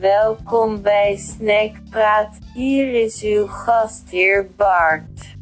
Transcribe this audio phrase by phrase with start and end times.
[0.00, 2.38] Welkom bij Snackpraat.
[2.54, 5.36] Hier is uw gastheer Bart.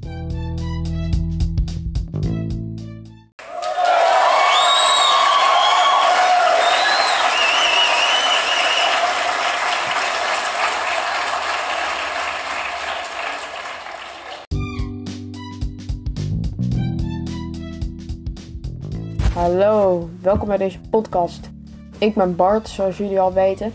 [19.35, 21.51] Hallo, welkom bij deze podcast.
[21.99, 23.73] Ik ben Bart, zoals jullie al weten.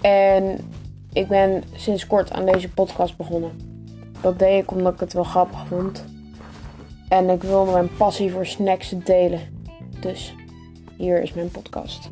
[0.00, 0.58] En
[1.12, 3.50] ik ben sinds kort aan deze podcast begonnen.
[4.20, 6.04] Dat deed ik omdat ik het wel grappig vond.
[7.08, 9.40] En ik wil mijn passie voor snacks delen.
[10.00, 10.34] Dus
[10.96, 12.08] hier is mijn podcast.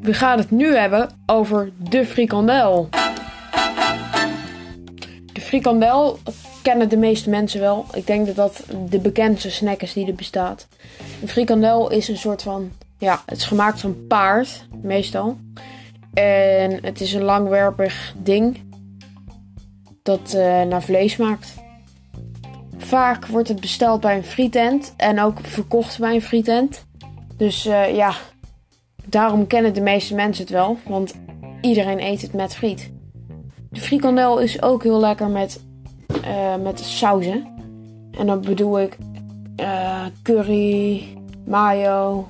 [0.00, 2.88] We gaan het nu hebben over de frikandel.
[5.32, 6.18] De frikandel
[6.62, 7.84] kennen de meeste mensen wel.
[7.94, 10.66] Ik denk dat dat de bekendste snack is die er bestaat.
[11.22, 12.70] Een frikandel is een soort van...
[12.98, 15.36] Ja, het is gemaakt van paard, meestal.
[16.14, 18.66] En het is een langwerpig ding
[20.02, 21.54] dat eh, naar vlees smaakt.
[22.76, 26.86] Vaak wordt het besteld bij een frietent en ook verkocht bij een frietent.
[27.36, 28.14] Dus eh, ja,
[29.04, 31.14] daarom kennen de meeste mensen het wel, want
[31.60, 32.90] iedereen eet het met friet.
[33.70, 35.60] De frikandel is ook heel lekker met,
[36.24, 37.46] uh, met sauzen.
[38.10, 38.96] En dan bedoel ik
[39.60, 41.06] uh, curry,
[41.46, 42.28] mayo,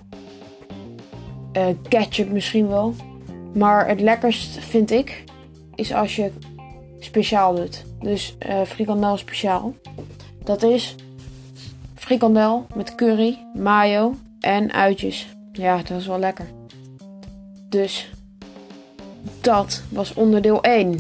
[1.53, 2.95] uh, ketchup misschien wel.
[3.55, 5.25] Maar het lekkerst vind ik
[5.75, 6.33] is als je
[6.99, 7.85] speciaal doet.
[8.01, 9.75] Dus frikandel speciaal.
[10.45, 10.95] Dat is
[11.95, 15.29] frikandel met curry, mayo en uitjes.
[15.53, 16.47] Ja, dat is wel lekker.
[17.69, 18.11] Dus
[19.41, 20.99] dat was onderdeel 1.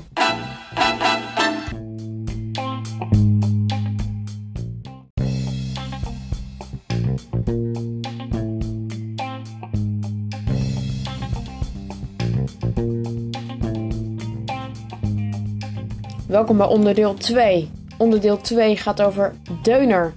[16.28, 17.70] Welkom bij onderdeel 2.
[17.96, 20.12] Onderdeel 2 gaat over deuner.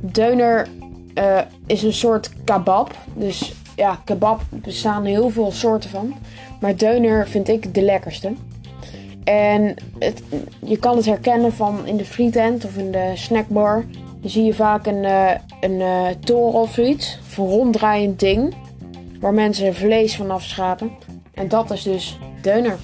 [0.00, 0.68] Deuner
[1.14, 2.94] uh, is een soort kebab.
[3.14, 6.14] Dus ja, kebab bestaan heel veel soorten van.
[6.60, 8.32] Maar deuner vind ik de lekkerste.
[9.24, 9.74] En
[10.64, 13.84] je kan het herkennen van in de frietent of in de snackbar.
[14.20, 15.30] Dan zie je vaak een, uh,
[15.60, 17.18] een uh, toren of zoiets.
[17.26, 18.54] Of een ronddraaiend ding.
[19.20, 20.90] Waar mensen vlees van afschapen.
[21.34, 22.76] En dat is dus deuner.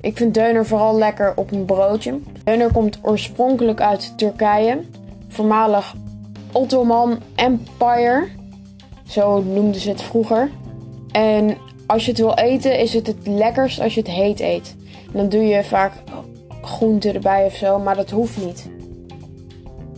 [0.00, 2.18] Ik vind deuner vooral lekker op een broodje.
[2.44, 4.80] Deuner komt oorspronkelijk uit Turkije.
[5.28, 5.94] Voormalig
[6.52, 8.28] Ottoman Empire.
[9.14, 10.50] Zo noemden ze het vroeger.
[11.10, 14.76] En als je het wil eten, is het het lekkerst als je het heet eet.
[15.06, 15.92] En dan doe je vaak
[16.62, 18.68] groenten erbij of zo, maar dat hoeft niet.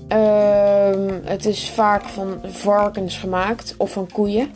[0.09, 4.51] Um, het is vaak van varkens gemaakt of van koeien.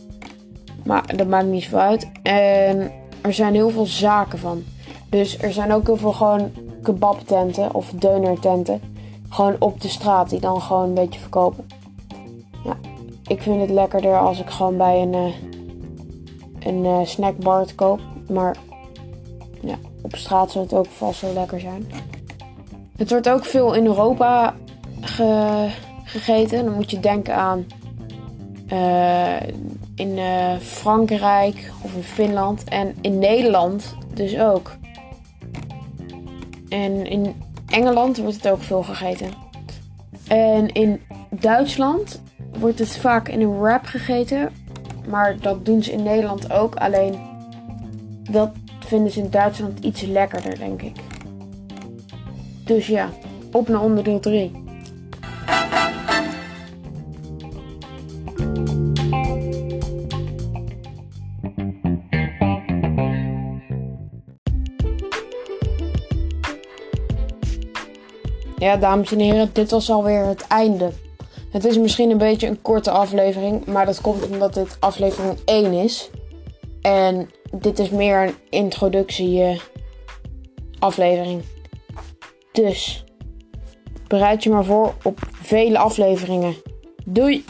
[0.84, 2.10] Maar dat maakt niet zo uit.
[2.22, 4.64] En er zijn heel veel zaken van.
[5.08, 6.50] Dus er zijn ook heel veel gewoon
[6.82, 8.80] kebabtenten of deunertenten.
[9.28, 11.66] Gewoon op de straat die dan gewoon een beetje verkopen.
[12.64, 12.76] Ja,
[13.30, 15.34] ik vind het lekkerder als ik gewoon bij een, uh,
[16.58, 18.00] een uh, snackbar het koop.
[18.28, 18.56] Maar
[19.60, 21.90] ja, op straat zal het ook vast wel lekker zijn.
[22.96, 24.54] Het wordt ook veel in Europa
[25.00, 25.68] ge
[26.04, 26.64] gegeten.
[26.64, 27.66] Dan moet je denken aan
[28.72, 29.40] uh,
[29.94, 30.18] in
[30.60, 32.64] Frankrijk of in Finland.
[32.64, 34.76] En in Nederland dus ook.
[36.68, 37.34] En in
[37.68, 39.28] Engeland wordt het ook veel gegeten.
[40.28, 42.20] En in Duitsland
[42.58, 44.52] wordt het vaak in een wrap gegeten.
[45.08, 46.74] Maar dat doen ze in Nederland ook.
[46.74, 47.18] Alleen
[48.30, 48.50] dat
[48.86, 50.96] vinden ze in Duitsland iets lekkerder, denk ik.
[52.64, 53.08] Dus ja,
[53.52, 54.68] op naar onderdeel 3.
[68.56, 70.90] Ja, dames en heren, dit was alweer het einde.
[71.50, 75.72] Het is misschien een beetje een korte aflevering, maar dat komt omdat dit aflevering 1
[75.72, 76.10] is.
[76.80, 79.60] En dit is meer een introductie uh,
[80.78, 81.42] aflevering.
[82.52, 83.04] Dus
[84.06, 86.54] bereid je maar voor op vele afleveringen.
[87.04, 87.44] Doei!